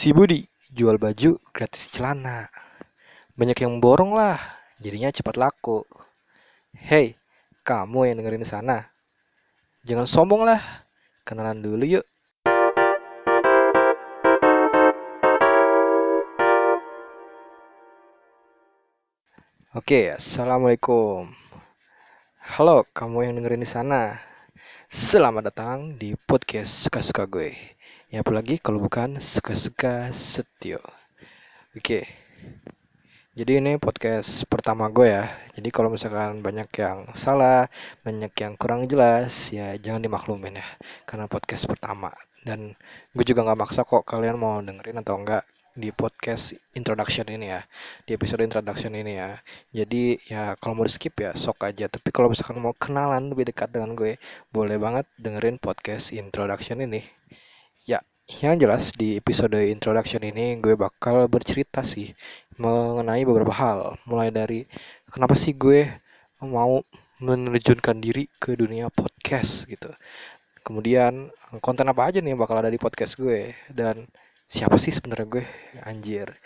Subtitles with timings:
[0.00, 0.40] Si Budi
[0.72, 2.48] jual baju gratis celana.
[3.36, 4.40] Banyak yang borong lah,
[4.80, 5.84] jadinya cepat laku.
[6.72, 7.20] Hei,
[7.68, 8.88] kamu yang dengerin sana.
[9.84, 10.56] Jangan sombong lah,
[11.28, 12.06] kenalan dulu yuk.
[19.76, 21.28] Oke, assalamualaikum.
[22.56, 24.16] Halo, kamu yang dengerin di sana.
[24.88, 27.52] Selamat datang di podcast suka-suka gue.
[28.10, 30.82] Ya apalagi kalau bukan suka-suka setio.
[31.78, 32.10] Oke.
[33.38, 35.30] Jadi ini podcast pertama gue ya.
[35.54, 37.70] Jadi kalau misalkan banyak yang salah,
[38.02, 40.66] banyak yang kurang jelas, ya jangan dimaklumin ya.
[41.06, 42.10] Karena podcast pertama.
[42.42, 42.74] Dan
[43.14, 45.46] gue juga nggak maksa kok kalian mau dengerin atau enggak
[45.78, 47.62] di podcast introduction ini ya
[48.02, 49.38] di episode introduction ini ya
[49.70, 53.54] jadi ya kalau mau di skip ya sok aja tapi kalau misalkan mau kenalan lebih
[53.54, 54.18] dekat dengan gue
[54.50, 57.06] boleh banget dengerin podcast introduction ini
[57.88, 58.00] ya
[58.40, 62.14] yang jelas di episode introduction ini gue bakal bercerita sih
[62.60, 63.98] mengenai beberapa hal.
[64.06, 64.60] Mulai dari
[65.10, 65.88] kenapa sih gue
[66.44, 66.84] mau
[67.20, 69.90] menerjunkan diri ke dunia podcast gitu.
[70.62, 71.32] Kemudian
[71.64, 73.56] konten apa aja nih yang bakal ada di podcast gue?
[73.72, 74.06] Dan
[74.46, 75.44] siapa sih sebenarnya gue?
[75.82, 76.36] Anjir.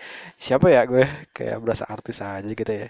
[0.41, 1.05] Siapa ya gue?
[1.37, 2.89] Kayak berasa artis aja gitu ya.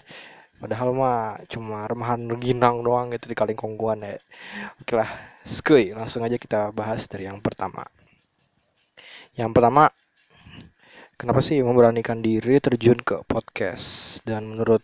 [0.55, 4.15] Padahal mah cuma remahan ginang doang gitu di kaling kongguan ya.
[4.79, 5.09] Oke lah
[5.43, 7.85] skuy langsung aja kita bahas dari yang pertama
[9.35, 9.91] yang pertama
[11.19, 14.83] kenapa sih memberanikan diri terjun ke podcast dan menurut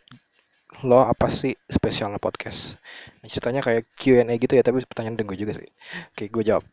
[0.82, 2.76] lo apa sih spesialnya podcast?
[3.22, 5.70] Nah, ceritanya kayak Q&A gitu ya, tapi pertanyaan dari gue juga sih.
[6.12, 6.66] Oke, gue jawab.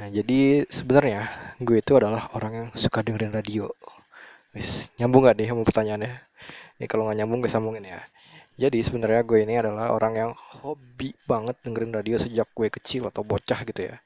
[0.00, 1.28] Nah, jadi sebenarnya
[1.60, 3.68] gue itu adalah orang yang suka dengerin radio.
[4.56, 6.12] Wis, nyambung gak nih sama pertanyaannya?
[6.80, 8.00] Ini kalau nggak nyambung gue sambungin ya.
[8.58, 13.22] Jadi sebenarnya gue ini adalah orang yang hobi banget dengerin radio sejak gue kecil atau
[13.22, 13.96] bocah gitu ya.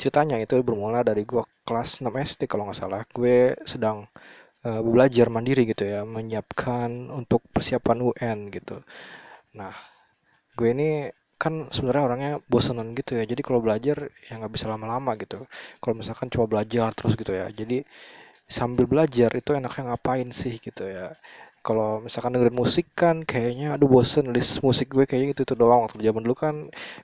[0.00, 3.02] Ceritanya itu bermula dari gue kelas 6 SD kalau nggak salah.
[3.12, 4.08] Gue sedang
[4.66, 8.80] uh, belajar mandiri gitu ya, menyiapkan untuk persiapan UN gitu.
[9.58, 9.74] Nah,
[10.58, 10.90] gue ini
[11.38, 13.24] kan sebenarnya orangnya bosenan gitu ya.
[13.28, 15.46] Jadi kalau belajar ya nggak bisa lama-lama gitu.
[15.82, 17.46] Kalau misalkan cuma belajar terus gitu ya.
[17.52, 17.84] Jadi
[18.48, 21.14] sambil belajar itu enaknya ngapain sih gitu ya.
[21.66, 25.84] Kalau misalkan dengerin musik kan kayaknya aduh bosen list musik gue kayaknya gitu, itu doang.
[25.84, 26.54] Waktu zaman dulu kan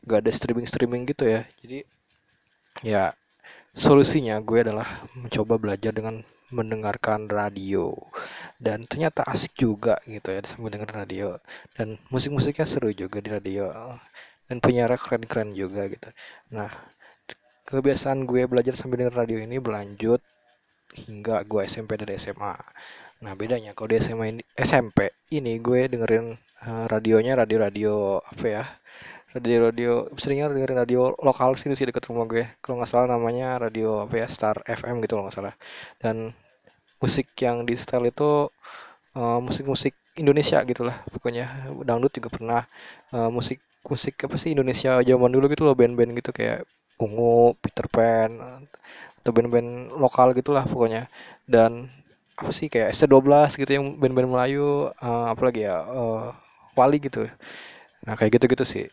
[0.09, 1.41] gak ada streaming streaming gitu ya.
[1.61, 1.79] Jadi
[2.83, 3.05] ya
[3.75, 4.87] solusinya gue adalah
[5.19, 7.93] mencoba belajar dengan mendengarkan radio.
[8.57, 11.29] Dan ternyata asik juga gitu ya sambil dengerin radio.
[11.77, 13.69] Dan musik-musiknya seru juga di radio.
[14.49, 16.09] Dan penyiar keren-keren juga gitu.
[16.55, 16.71] Nah
[17.65, 20.21] kebiasaan gue belajar sambil dengerin radio ini berlanjut
[20.95, 22.55] hingga gue SMP dan SMA
[23.23, 26.35] nah bedanya kalau di SMA ini, SMP ini gue dengerin
[26.67, 28.65] uh, radionya radio-radio apa ya?
[29.35, 32.47] Radio-radio seringnya dengerin radio lokal sini sih dekat rumah gue.
[32.63, 34.27] Kalau nggak salah namanya radio apa ya?
[34.31, 35.55] Star FM gitu loh nggak salah.
[35.99, 36.31] Dan
[37.03, 38.49] musik yang di setel itu
[39.19, 41.51] uh, musik-musik Indonesia gitulah pokoknya.
[41.83, 42.63] Dangdut juga pernah
[43.11, 46.65] uh, musik musik apa sih Indonesia zaman dulu gitu loh band-band gitu kayak
[47.03, 48.31] Ungu, Peter Pan
[49.21, 51.11] atau band-band lokal gitulah pokoknya.
[51.45, 51.91] Dan
[52.35, 56.35] apa sih kayak SC12 gitu yang band-band Melayu uh, apalagi ya uh,
[56.75, 57.31] Wali gitu.
[58.07, 58.85] Nah kayak gitu-gitu sih.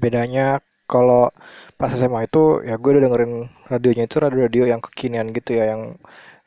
[0.00, 1.28] Bedanya kalau
[1.76, 3.32] pas SMA itu ya gue udah dengerin
[3.68, 5.82] radionya itu radio-radio yang kekinian gitu ya yang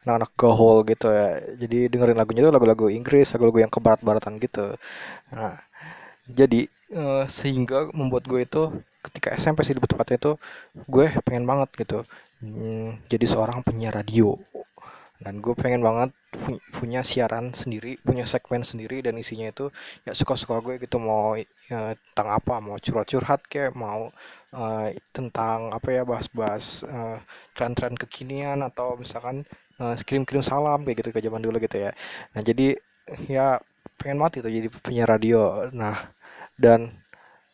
[0.05, 1.27] anak-anak gaul gitu ya.
[1.61, 4.73] Jadi dengerin lagunya itu lagu-lagu Inggris lagu-lagu yang kebarat-baratan gitu.
[5.33, 5.61] Nah
[6.29, 6.65] jadi
[6.95, 8.63] uh, sehingga membuat gue itu
[9.01, 10.31] ketika SMP sih di tempatnya itu
[10.87, 11.99] gue pengen banget gitu
[12.41, 14.37] hmm, jadi seorang penyiar radio
[15.21, 16.09] dan gue pengen banget
[16.73, 19.69] punya siaran sendiri punya segmen sendiri dan isinya itu
[20.01, 24.09] ya suka-suka gue gitu mau uh, tentang apa mau curhat-curhat kayak mau
[24.57, 27.21] uh, tentang apa ya bahas-bahas uh,
[27.53, 29.45] tren-tren kekinian atau misalkan
[29.77, 31.91] uh, kirim-kirim salam kayak gitu ke zaman dulu gitu ya.
[32.35, 32.77] Nah jadi
[33.29, 33.61] ya
[33.97, 35.69] pengen mati tuh jadi penyiar radio.
[35.71, 35.95] Nah
[36.57, 36.91] dan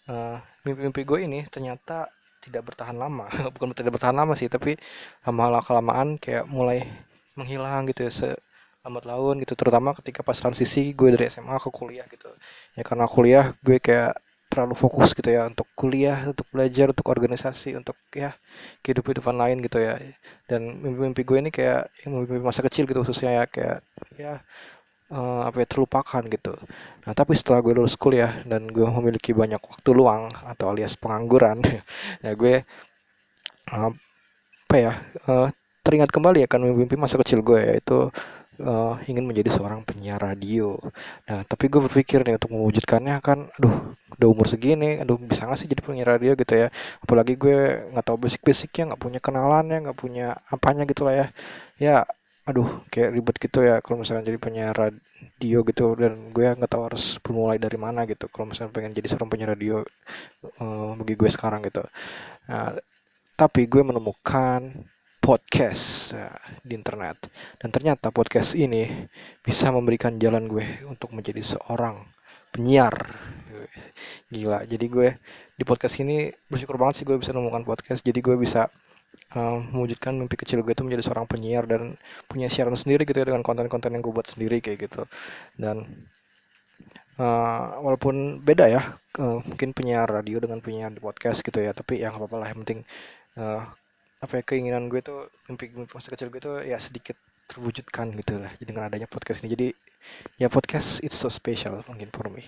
[0.09, 2.09] uh, mimpi-mimpi gue ini ternyata
[2.41, 3.27] tidak bertahan lama.
[3.53, 4.75] Bukan tidak bertahan lama sih tapi
[5.27, 6.87] lama kelamaan kayak mulai
[7.39, 8.29] menghilang gitu ya se
[8.85, 12.31] lambat laun gitu terutama ketika pas transisi gue dari SMA ke kuliah gitu
[12.77, 14.15] ya karena kuliah gue kayak
[14.47, 18.33] terlalu fokus gitu ya untuk kuliah, untuk belajar, untuk organisasi, untuk ya
[18.81, 19.99] kehidupan lain gitu ya.
[20.47, 23.77] Dan mimpi-mimpi gue ini kayak ya, mimpi masa kecil gitu khususnya ya kayak
[24.17, 24.33] ya
[25.11, 26.53] uh, apa ya terlupakan gitu.
[27.05, 31.59] Nah tapi setelah gue lulus kuliah dan gue memiliki banyak waktu luang atau alias pengangguran,
[32.25, 32.63] ya gue
[33.71, 33.91] uh,
[34.67, 34.93] apa ya
[35.29, 35.47] uh,
[35.87, 38.11] teringat kembali ya kan mimpi masa kecil gue yaitu
[38.61, 40.77] uh, ingin menjadi seorang penyiar radio.
[41.29, 45.59] Nah, tapi gue berpikir nih untuk mewujudkannya kan, aduh, udah umur segini, aduh bisa nggak
[45.59, 46.67] sih jadi penyiar radio gitu ya?
[47.03, 51.27] Apalagi gue nggak tahu basic-basicnya, nggak punya kenalan ya, nggak punya apanya gitu lah ya.
[51.77, 51.97] Ya
[52.47, 56.87] aduh kayak ribet gitu ya kalau misalnya jadi penyiar radio gitu dan gue nggak tahu
[56.87, 59.83] harus bermulai dari mana gitu kalau misalnya pengen jadi seorang penyiar radio
[60.63, 61.83] uh, bagi gue sekarang gitu
[62.47, 62.71] nah,
[63.35, 64.63] tapi gue menemukan
[65.27, 66.31] podcast ya,
[66.63, 67.27] di internet.
[67.59, 68.87] Dan ternyata podcast ini
[69.43, 71.99] bisa memberikan jalan gue untuk menjadi seorang
[72.55, 72.95] penyiar.
[74.31, 75.19] Gila jadi gue
[75.59, 78.07] di podcast ini bersyukur banget sih gue bisa menemukan podcast.
[78.07, 78.71] Jadi gue bisa
[79.35, 81.99] uh, mewujudkan mimpi kecil gue itu menjadi seorang penyiar dan
[82.31, 85.03] punya siaran sendiri gitu ya dengan konten-konten yang gue buat sendiri kayak gitu.
[85.59, 86.07] Dan
[87.19, 91.99] uh, walaupun beda ya uh, mungkin penyiar radio dengan penyiar di podcast gitu ya tapi
[91.99, 92.47] yang apa-apa lah.
[92.47, 92.79] Yang penting
[93.43, 93.67] uh,
[94.17, 97.13] apa ya keinginan gue tuh mimpi mimpi masa kecil gue tuh ya sedikit
[97.47, 99.53] terwujudkan gitu lah jadi dengan adanya podcast ini.
[99.55, 99.67] Jadi
[100.41, 102.43] ya podcast it's so special mungkin for me.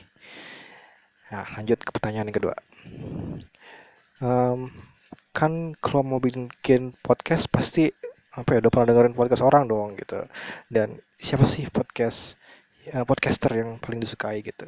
[1.29, 2.55] Nah lanjut ke pertanyaan yang kedua.
[4.19, 4.73] Um,
[5.31, 7.87] kan kalau mau bikin podcast pasti
[8.35, 10.25] apa ya udah pernah dengerin podcast orang dong gitu.
[10.67, 12.35] Dan siapa sih podcast
[12.83, 14.67] ya, podcaster yang paling disukai gitu?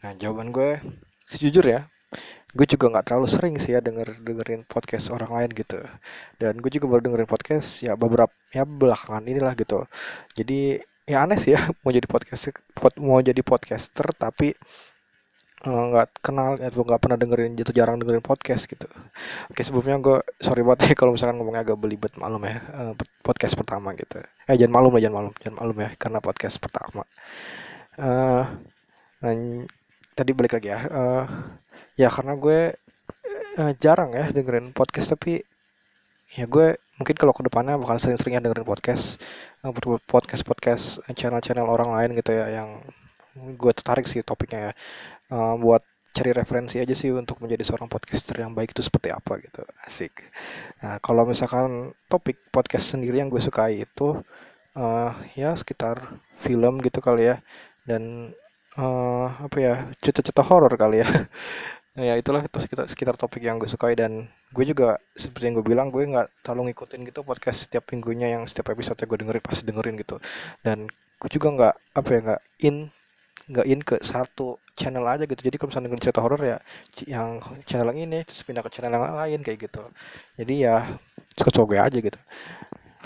[0.00, 0.80] Nah jawaban gue
[1.26, 1.90] sejujur ya
[2.54, 5.82] gue juga nggak terlalu sering sih ya denger dengerin podcast orang lain gitu
[6.38, 9.84] dan gue juga baru dengerin podcast ya beberapa ya belakangan inilah gitu
[10.38, 12.54] jadi ya aneh sih ya mau jadi podcast
[13.00, 14.54] mau jadi podcaster tapi
[15.66, 18.86] Eh, nggak uh, kenal atau nggak pernah dengerin jatuh jarang dengerin podcast gitu.
[19.50, 22.94] Oke sebelumnya gue sorry banget ya kalau misalkan ngomongnya agak belibet malum ya uh,
[23.26, 24.22] podcast pertama gitu.
[24.46, 27.02] Eh jangan malum lah jangan malum jangan malum ya karena podcast pertama.
[27.98, 28.44] Uh,
[29.18, 29.64] dan
[30.14, 30.80] tadi balik lagi ya.
[30.86, 31.24] Uh,
[31.98, 32.74] ya karena gue
[33.60, 35.42] uh, jarang ya dengerin podcast tapi
[36.34, 39.22] ya gue mungkin kalau ke depannya bakal sering-seringnya dengerin podcast
[39.62, 39.72] uh,
[40.08, 42.80] podcast podcast channel-channel orang lain gitu ya yang
[43.36, 44.72] gue tertarik sih topiknya ya.
[45.26, 45.82] Uh, buat
[46.16, 49.60] cari referensi aja sih untuk menjadi seorang podcaster yang baik itu seperti apa gitu.
[49.84, 50.24] Asik.
[50.80, 54.24] Nah kalau misalkan topik podcast sendiri yang gue sukai itu
[54.80, 56.00] uh, ya sekitar
[56.32, 57.36] film gitu kali ya.
[57.84, 58.32] Dan
[58.80, 61.08] uh, apa ya cerita-cerita horor kali ya.
[61.96, 65.64] Ya itulah itu sekitar, sekitar topik yang gue sukai dan gue juga seperti yang gue
[65.64, 69.64] bilang gue nggak terlalu ngikutin gitu podcast setiap minggunya yang setiap episode gue dengerin pasti
[69.64, 70.20] dengerin gitu.
[70.60, 72.76] Dan gue juga nggak apa ya nggak in
[73.48, 75.40] nggak in ke satu channel aja gitu.
[75.40, 76.58] Jadi kalau misalnya dengerin cerita horor ya
[77.08, 79.88] yang channel yang ini terus pindah ke channel yang lain kayak gitu.
[80.36, 81.00] Jadi ya
[81.32, 82.20] suka suka gue aja gitu.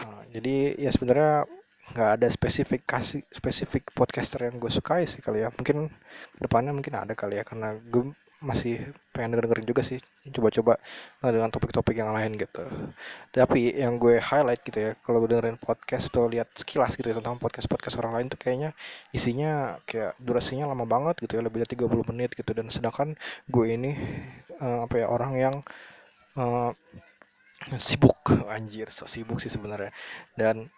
[0.03, 1.47] Nah, jadi ya sebenarnya
[1.91, 5.49] nggak ada spesifikasi spesifik podcaster yang gue sukai sih kali ya.
[5.51, 5.91] Mungkin
[6.39, 8.81] depannya mungkin ada kali ya karena gue masih
[9.13, 10.01] pengen denger-dengerin juga sih
[10.33, 10.81] coba-coba
[11.21, 12.65] dengan topik-topik yang lain gitu.
[13.37, 17.37] Tapi yang gue highlight gitu ya kalau dengerin podcast tuh lihat sekilas gitu ya tentang
[17.37, 18.73] podcast-podcast orang lain tuh kayaknya
[19.13, 22.51] isinya kayak durasinya lama banget gitu ya lebih dari 30 menit gitu.
[22.57, 23.13] Dan sedangkan
[23.45, 23.93] gue ini
[24.57, 25.55] uh, apa ya orang yang
[26.41, 26.73] uh,
[27.77, 28.17] sibuk.
[28.49, 29.93] Anjir so sibuk sih sebenarnya.
[30.33, 30.73] Dan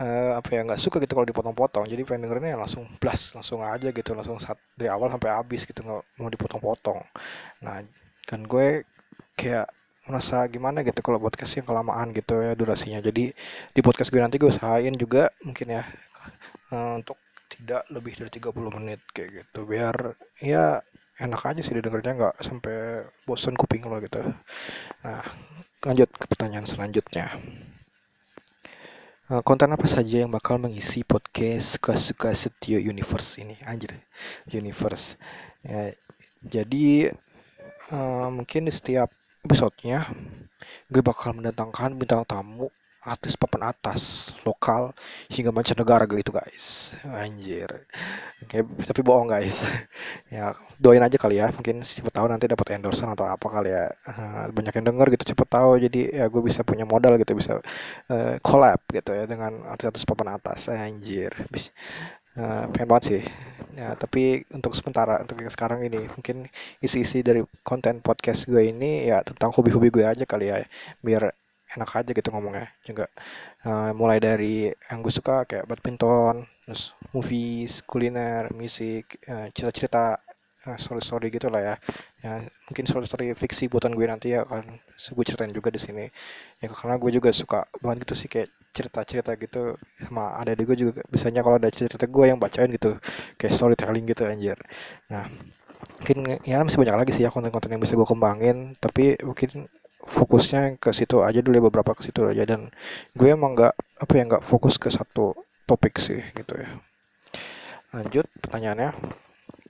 [0.00, 1.84] uh, apa ya nggak suka gitu kalau dipotong-potong.
[1.86, 5.80] Jadi pengen dengerinnya langsung blast langsung aja gitu langsung saat dari awal sampai habis gitu
[5.84, 6.98] nggak mau dipotong-potong.
[7.62, 7.84] Nah
[8.24, 8.82] kan gue
[9.38, 9.68] kayak
[10.04, 13.00] merasa gimana gitu kalau podcast yang kelamaan gitu ya durasinya.
[13.00, 13.30] Jadi
[13.72, 15.82] di podcast gue nanti gue usahain juga mungkin ya
[16.72, 17.18] uh, untuk
[17.48, 19.64] tidak lebih dari 30 menit kayak gitu.
[19.68, 20.82] Biar ya
[21.14, 24.20] enak aja sih didengarnya nggak sampai bosan kuping lo gitu.
[25.06, 25.22] Nah
[25.84, 27.28] lanjut ke pertanyaan selanjutnya
[29.24, 33.56] konten apa saja yang bakal mengisi podcast suka-suka setio universe ini?
[33.64, 33.96] Anjir
[34.52, 35.16] universe.
[35.64, 35.96] Ya,
[36.44, 37.16] jadi
[37.88, 39.08] uh, mungkin di setiap
[39.40, 40.04] episodenya
[40.92, 42.68] gue bakal mendatangkan bintang tamu
[43.04, 44.96] artis papan atas lokal
[45.28, 46.96] hingga mancanegara gitu guys.
[47.04, 47.68] Anjir.
[48.40, 49.64] Oke, tapi bohong guys.
[50.34, 50.50] Ya
[50.82, 51.52] doain aja kali ya.
[51.54, 53.86] Mungkin siapa tahu nanti dapat endorsean atau apa kali ya.
[54.08, 55.78] Uh, banyak yang denger gitu cepet tahu.
[55.78, 57.60] Jadi ya gue bisa punya modal gitu bisa
[58.10, 60.66] uh, collab gitu ya dengan artis-artis papan atas.
[60.72, 61.30] Anjir.
[62.34, 63.22] Uh, pengen banget sih.
[63.78, 66.50] Ya tapi untuk sementara untuk yang sekarang ini mungkin
[66.82, 70.66] isi-isi dari konten podcast gue ini ya tentang hobi-hobi gue aja kali ya.
[70.98, 71.30] Biar
[71.76, 72.70] enak aja gitu ngomongnya.
[72.86, 73.06] Juga
[73.66, 80.16] uh, mulai dari yang gue suka kayak badminton terus movies kuliner musik uh, cerita-cerita
[80.70, 81.76] uh, story-story gitu lah ya.
[82.24, 82.32] Ya
[82.70, 84.64] mungkin story-story fiksi buatan gue nanti ya kan
[84.96, 86.06] gue ceritain juga di sini.
[86.62, 90.98] Ya karena gue juga suka banget gitu sih kayak cerita-cerita gitu sama ada gue juga
[91.06, 92.98] biasanya kalau ada cerita-cerita gue yang bacain gitu
[93.38, 94.58] kayak storytelling gitu anjir.
[95.12, 95.28] Nah
[96.00, 99.68] mungkin ya masih banyak lagi sih ya konten-konten yang bisa gue kembangin tapi mungkin
[100.04, 102.44] fokusnya ke situ aja dulu ya beberapa ke situ aja.
[102.44, 102.70] Dan
[103.16, 105.34] gue emang nggak apa ya nggak fokus ke satu
[105.64, 106.68] topik sih gitu ya.
[107.94, 108.92] Lanjut pertanyaannya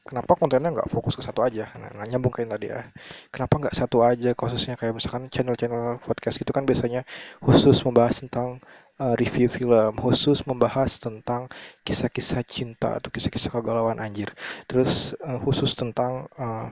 [0.05, 1.73] kenapa kontennya nggak fokus ke satu aja?
[1.81, 2.85] Nah, nah nyambung kayak tadi ya.
[3.33, 4.77] Kenapa nggak satu aja khususnya?
[4.77, 7.09] Kayak misalkan channel-channel podcast gitu kan biasanya
[7.41, 8.61] khusus membahas tentang
[9.01, 11.49] uh, review film khusus membahas tentang
[11.83, 14.31] kisah-kisah cinta atau kisah-kisah kegalauan anjir.
[14.69, 16.69] Terus uh, khusus tentang uh,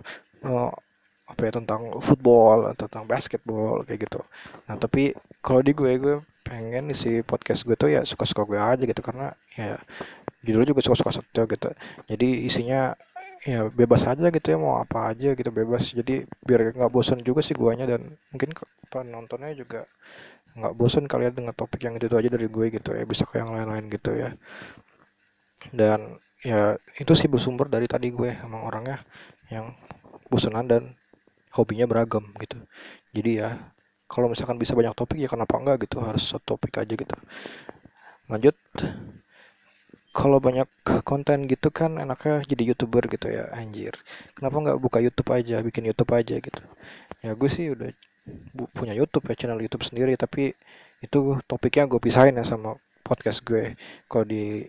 [1.49, 4.21] ya tentang football tentang basketball kayak gitu.
[4.71, 5.13] Nah tapi
[5.45, 9.35] kalau di gue gue pengen isi podcast gue tuh ya suka-suka gue aja gitu karena
[9.55, 9.79] ya
[10.43, 11.71] judulnya juga suka-suka setio gitu.
[12.11, 12.95] Jadi isinya
[13.43, 17.43] ya bebas aja gitu ya mau apa aja gitu bebas jadi biar nggak bosan juga
[17.43, 18.55] sih guanya dan mungkin
[18.87, 19.91] penontonnya juga
[20.55, 23.51] nggak bosan kalian dengan topik yang itu, aja dari gue gitu ya bisa ke yang
[23.51, 24.31] lain-lain gitu ya
[25.75, 29.03] dan ya itu sih bersumber dari tadi gue emang orangnya
[29.51, 29.75] yang
[30.31, 30.83] bosanan dan
[31.53, 32.59] hobinya beragam gitu.
[33.13, 33.73] Jadi ya
[34.09, 36.01] kalau misalkan bisa banyak topik ya kenapa enggak gitu.
[36.05, 37.17] Harus satu topik aja gitu.
[38.29, 38.57] Lanjut.
[40.13, 40.69] Kalau banyak
[41.09, 43.97] konten gitu kan enaknya jadi youtuber gitu ya anjir.
[44.37, 46.63] Kenapa nggak buka YouTube aja bikin YouTube aja gitu.
[47.25, 47.89] Ya gue sih udah
[48.77, 50.13] punya YouTube ya channel YouTube sendiri.
[50.21, 50.53] Tapi
[51.01, 53.73] itu topiknya gue pisahin ya sama podcast gue.
[54.05, 54.69] Kalau di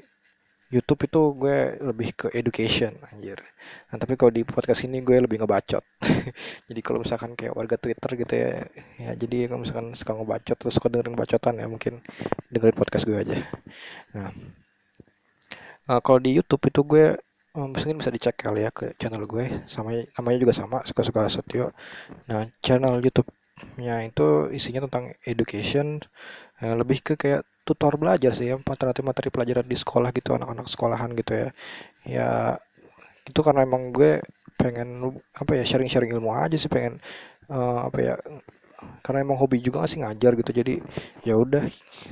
[0.74, 3.38] YouTube itu gue lebih ke education anjir.
[3.94, 5.86] Nah tapi kalau di podcast ini gue lebih ngebacot.
[6.70, 8.50] Jadi kalau misalkan kayak warga Twitter gitu ya
[8.98, 12.02] ya jadi kalau misalkan suka ngebacot terus suka dengerin bacotan ya mungkin
[12.50, 13.38] dengerin podcast gue aja.
[14.18, 14.34] Nah
[15.94, 17.06] uh, kalau di YouTube itu gue
[17.54, 19.46] um, mungkin bisa dicek kali ya ke channel gue.
[19.70, 21.72] Sama namanya juga sama suka-suka Setio.
[22.26, 26.02] Nah channel YouTube-nya itu isinya tentang education
[26.66, 31.16] uh, lebih ke kayak tutor belajar sih ya materi-materi pelajaran di sekolah gitu anak-anak sekolahan
[31.16, 31.50] gitu ya.
[32.04, 32.30] Ya
[33.24, 34.20] itu karena emang gue
[34.60, 37.00] pengen apa ya sharing-sharing ilmu aja sih pengen
[37.52, 38.16] uh, apa ya
[39.00, 40.52] karena emang hobi juga gak sih ngajar gitu.
[40.52, 40.74] Jadi
[41.24, 41.64] ya udah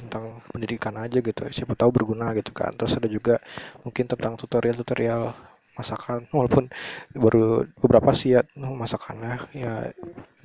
[0.08, 2.72] tentang pendidikan aja gitu siapa tahu berguna gitu kan.
[2.75, 3.43] Terus ada juga
[3.84, 5.36] mungkin tentang tutorial-tutorial
[5.75, 6.67] masakan walaupun
[7.15, 9.51] baru beberapa sih ya masakannya.
[9.51, 9.91] Ya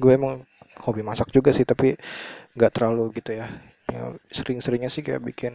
[0.02, 0.42] gue emang
[0.82, 1.94] hobi masak juga sih tapi
[2.58, 3.48] nggak terlalu gitu ya
[3.97, 4.03] ya
[4.38, 5.55] sering-seringnya sih kayak bikin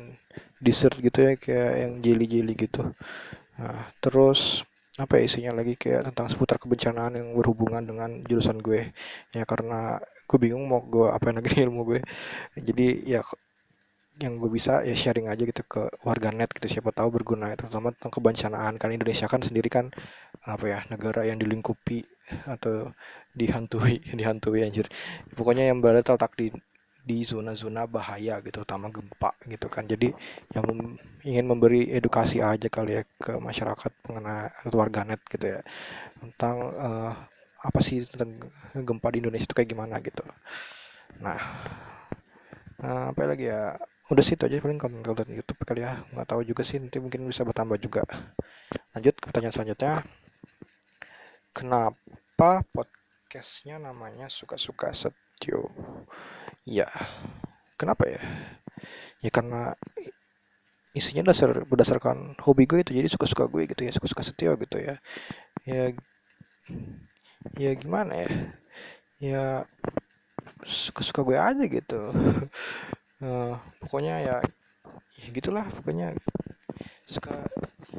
[0.65, 2.81] dessert gitu ya kayak yang jelly-jelly gitu.
[3.59, 4.65] Nah terus
[4.99, 5.73] apa ya isinya lagi?
[5.79, 8.91] Kayak tentang seputar kebencanaan yang berhubungan dengan jurusan gue.
[9.35, 11.99] Ya karena gue bingung mau gue apa lagi ilmu gue.
[12.59, 13.21] Jadi ya
[14.21, 16.67] yang gue bisa ya sharing aja gitu ke warga net gitu.
[16.69, 18.73] Siapa tahu berguna terutama tentang kebencanaan.
[18.81, 19.89] Kan Indonesia kan sendiri kan
[20.45, 22.03] apa ya negara yang dilingkupi
[22.45, 22.91] atau
[23.33, 24.87] dihantui dihantui anjir.
[25.33, 26.51] Pokoknya yang berada terletak di
[27.01, 29.89] di zona-zona bahaya gitu terutama gempa gitu kan.
[29.89, 30.13] Jadi
[30.53, 30.65] yang
[31.25, 35.61] ingin memberi edukasi aja kali ya ke masyarakat mengenai warga net gitu ya
[36.21, 37.13] tentang uh,
[37.61, 40.23] apa sih tentang gempa di Indonesia itu kayak gimana gitu.
[41.21, 41.39] Nah
[42.85, 43.77] uh, apa lagi ya
[44.11, 46.01] udah sih itu aja paling konten-konten YouTube kali ya.
[46.13, 48.05] Nggak tahu juga sih nanti mungkin bisa bertambah juga.
[48.93, 49.93] Lanjut ke pertanyaan selanjutnya.
[51.51, 55.67] Kenapa podcastnya namanya suka-suka setio
[56.65, 56.87] ya
[57.79, 58.21] kenapa ya?
[59.21, 59.75] Ya karena
[60.99, 64.95] isinya dasar berdasarkan hobi gue itu jadi suka-suka gue gitu ya suka-suka setio gitu ya.
[65.67, 65.83] Ya
[67.57, 68.29] ya gimana ya?
[69.21, 69.43] Ya
[70.65, 71.99] suka-suka gue aja gitu.
[73.21, 74.35] Uh, pokoknya ya,
[75.21, 76.15] ya gitulah pokoknya
[77.05, 77.45] suka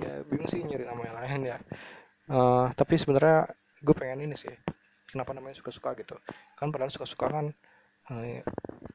[0.00, 1.58] ya bingung sih nyari nama yang lain ya.
[2.30, 3.50] Uh, tapi sebenarnya
[3.82, 4.52] gue pengen ini sih
[5.10, 6.16] kenapa namanya suka-suka gitu.
[6.58, 7.46] Kan padahal suka-suka kan
[8.10, 8.42] uh,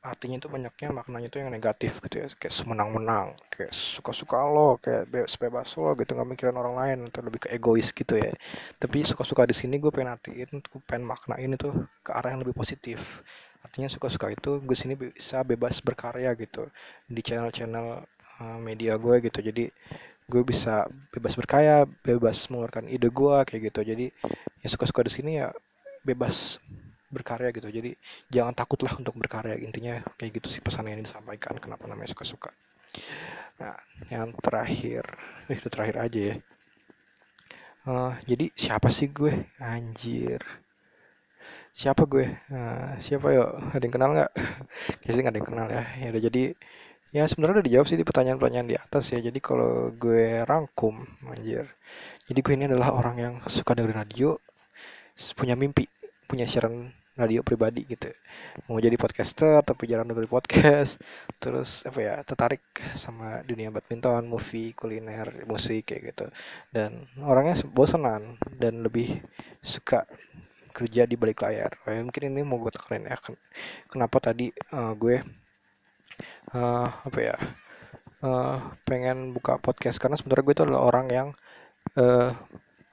[0.03, 5.03] artinya itu banyaknya maknanya itu yang negatif gitu ya kayak semenang-menang kayak suka-suka lo kayak
[5.11, 8.31] be bebas lo gitu nggak mikirin orang lain atau lebih ke egois gitu ya.
[8.79, 11.69] Tapi suka-suka di sini gue pengen artiin gue pengen maknain itu
[12.03, 13.23] ke arah yang lebih positif.
[13.63, 16.71] Artinya suka-suka itu gue sini bisa bebas berkarya gitu
[17.11, 18.05] di channel-channel
[18.39, 19.39] uh, media gue gitu.
[19.43, 19.67] Jadi
[20.27, 23.81] gue bisa bebas berkarya bebas mengeluarkan ide gue kayak gitu.
[23.83, 24.05] Jadi
[24.63, 25.51] ya suka-suka di sini ya
[26.07, 26.61] bebas
[27.07, 27.67] berkarya gitu.
[27.71, 27.91] Jadi
[28.31, 29.55] jangan takutlah untuk berkarya.
[29.59, 32.51] Intinya kayak gitu sih pesan yang disampaikan kenapa namanya suka-suka.
[33.59, 33.75] Nah
[34.13, 35.03] yang terakhir
[35.49, 36.35] eh itu terakhir aja ya.
[37.87, 39.47] Uh, jadi siapa sih gue?
[39.63, 40.43] Anjir.
[41.71, 42.27] Siapa gue?
[42.51, 43.47] Uh, siapa yo?
[43.71, 44.31] Ada yang kenal nggak?
[45.07, 45.83] Kayaknya nggak ada yang kenal ya.
[46.03, 46.43] Ya udah jadi
[47.15, 49.19] ya sebenarnya udah dijawab sih di pertanyaan-pertanyaan di atas ya.
[49.23, 51.63] Jadi kalau gue rangkum anjir.
[52.27, 54.35] Jadi gue ini adalah orang yang suka dengerin radio
[55.33, 55.89] punya mimpi
[56.27, 58.13] punya siaran radio pribadi gitu.
[58.69, 61.01] Mau jadi podcaster tapi jarang dengerin podcast.
[61.41, 62.61] Terus apa ya tertarik
[62.93, 66.25] sama dunia badminton movie kuliner musik kayak gitu.
[66.69, 69.17] Dan orangnya bosenan dan lebih
[69.65, 70.05] suka
[70.77, 71.73] kerja di balik layar.
[71.89, 73.17] Ya, mungkin ini mau gue tekanin ya
[73.89, 75.25] kenapa tadi uh, gue
[76.53, 77.35] uh, apa ya
[78.21, 79.97] uh, pengen buka podcast.
[79.97, 81.27] Karena sebenarnya gue itu adalah orang yang
[81.97, 82.29] uh,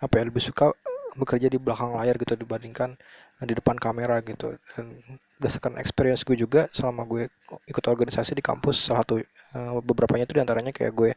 [0.01, 0.73] apa ya lebih suka
[1.15, 2.99] bekerja di belakang layar gitu dibandingkan
[3.43, 4.55] di depan kamera gitu.
[4.75, 4.99] Dan
[5.39, 7.29] berdasarkan experience gue juga selama gue
[7.69, 11.11] ikut organisasi di kampus salah satu uh, beberapanya itu di antaranya kayak gue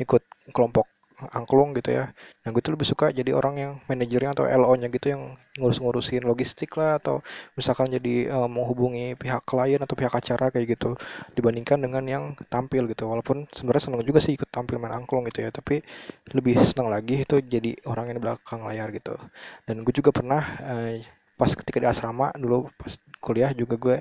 [0.00, 0.88] ikut kelompok
[1.34, 2.04] angklung gitu ya.
[2.46, 5.22] Nah gue tuh lebih suka jadi orang yang manajernya atau LO-nya gitu yang
[5.58, 7.18] ngurus-ngurusin logistik lah atau
[7.58, 10.94] misalkan jadi uh, menghubungi pihak klien atau pihak acara kayak gitu
[11.34, 13.10] dibandingkan dengan yang tampil gitu.
[13.10, 15.82] Walaupun sebenarnya seneng juga sih ikut tampil main angklung gitu ya, tapi
[16.30, 19.18] lebih seneng lagi itu jadi orang yang di belakang layar gitu.
[19.66, 20.94] Dan gue juga pernah uh,
[21.38, 23.96] pas ketika di asrama dulu pas kuliah juga gue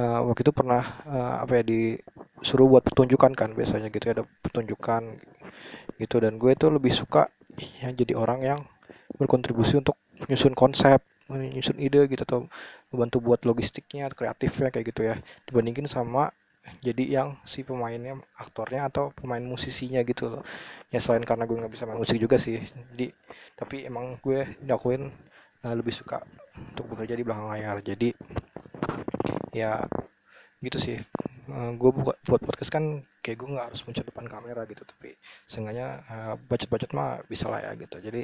[0.00, 4.24] uh, waktu itu pernah uh, apa ya disuruh buat pertunjukan kan biasanya gitu ya ada
[4.40, 5.20] pertunjukan
[6.00, 6.16] gitu.
[6.24, 7.28] Dan gue tuh lebih suka
[7.84, 8.60] ya jadi orang yang
[9.20, 12.40] berkontribusi untuk menyusun konsep menyusun ide gitu atau
[12.90, 15.14] membantu buat logistiknya kreatifnya kayak gitu ya.
[15.46, 16.32] Dibandingin sama
[16.84, 20.42] jadi yang si pemainnya aktornya atau pemain musisinya gitu loh.
[20.92, 22.60] Ya selain karena gue nggak bisa main musik juga sih
[22.92, 23.14] jadi
[23.54, 25.12] tapi emang gue dakuin
[25.64, 26.22] uh, lebih suka
[26.56, 27.76] untuk bekerja di belakang layar.
[27.80, 28.12] Jadi
[29.54, 29.84] ya
[30.60, 30.98] gitu sih.
[31.50, 35.18] Uh, gue buat buat podcast kan kayak gue nggak harus muncul depan kamera gitu tapi
[35.50, 37.98] seenggaknya uh, budget-budget mah bisa lah ya gitu.
[37.98, 38.22] Jadi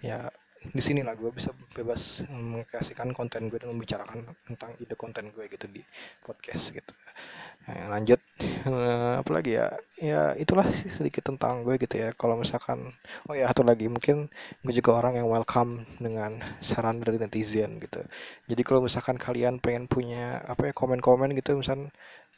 [0.00, 5.28] ya di sini lah gue bisa bebas mengkreasikan konten gue dan membicarakan tentang ide konten
[5.30, 5.84] gue gitu di
[6.24, 6.92] podcast gitu.
[7.68, 8.18] Nah, lanjut
[9.22, 9.66] apa lagi ya?
[9.96, 12.12] Ya itulah sih sedikit tentang gue gitu ya.
[12.16, 12.92] Kalau misalkan
[13.30, 14.28] oh ya satu lagi mungkin
[14.64, 18.02] gue juga orang yang welcome dengan saran dari netizen gitu.
[18.50, 21.88] Jadi kalau misalkan kalian pengen punya apa ya komen-komen gitu misalkan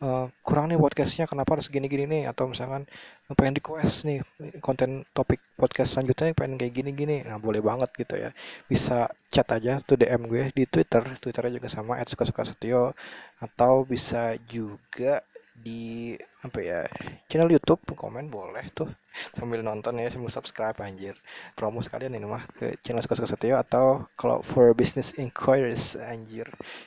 [0.03, 2.23] uh, kurang nih podcastnya kenapa harus gini-gini nih?
[2.31, 2.87] Atau misalkan
[3.35, 4.23] pengen di quest nih
[4.63, 7.27] konten topik podcast selanjutnya pengen kayak gini-gini.
[7.27, 8.31] Nah boleh banget gitu ya.
[8.71, 11.03] Bisa chat aja tuh DM gue di Twitter.
[11.21, 12.95] Twitternya juga sama @suka-suka setio.
[13.43, 15.23] Atau bisa juga
[15.59, 16.15] di
[16.47, 16.81] apa ya
[17.27, 18.87] channel YouTube komen boleh tuh.
[19.35, 21.19] Sambil nonton ya sambil subscribe anjir.
[21.59, 26.47] Promo sekalian ini mah ke channel suka suka setio atau kalau for business inquiries anjir.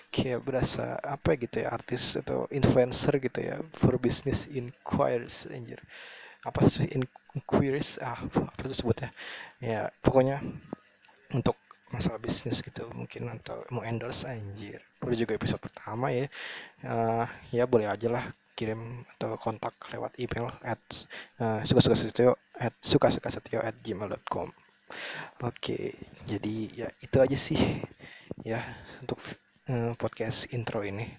[0.10, 5.80] Kayak berasa apa gitu ya artis atau influencer gitu ya for business inquiries anjir.
[6.48, 6.88] Apa sih
[7.36, 8.00] inquiries?
[8.00, 9.12] Ah apa tuh sebutnya?
[9.60, 10.40] Ya pokoknya
[11.36, 11.60] untuk
[11.92, 14.80] masalah bisnis gitu mungkin atau mau endorse anjir.
[15.04, 16.32] Udah juga episode pertama ya.
[16.88, 18.26] Uh, ya boleh aja lah
[18.62, 20.82] kirim atau kontak lewat email at
[21.42, 24.54] uh, suka suka setio at suka suka setio at gmail.com
[25.42, 25.78] oke
[26.30, 27.58] jadi ya itu aja sih
[28.46, 28.62] ya
[29.02, 29.18] untuk
[29.74, 31.10] uh, podcast intro ini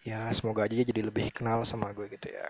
[0.00, 2.48] ya semoga aja jadi lebih kenal sama gue gitu ya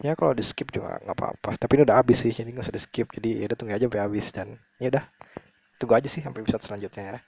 [0.00, 2.72] ya kalau di skip juga nggak apa-apa tapi ini udah habis sih jadi nggak usah
[2.72, 4.48] di skip jadi ya udah tunggu aja sampai habis dan
[4.80, 5.04] ya udah
[5.78, 7.18] tunggu aja sih sampai episode selanjutnya ya.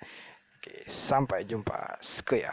[0.61, 1.97] Oke, sampai jumpa.
[2.03, 2.53] Sekian.